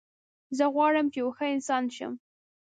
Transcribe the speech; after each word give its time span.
زه 0.57 0.65
غواړم 0.73 1.05
چې 1.13 1.17
یو 1.21 1.29
ښه 1.37 1.45
انسان 1.55 1.83
شم 1.95 2.13